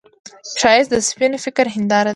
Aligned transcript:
ښایست 0.59 0.89
د 0.91 0.95
سپين 1.09 1.33
فکر 1.45 1.65
هنداره 1.75 2.07
ده 2.09 2.09